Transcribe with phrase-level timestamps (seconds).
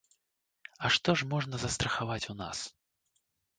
[0.85, 2.65] А што ж можна застрахаваць у нас?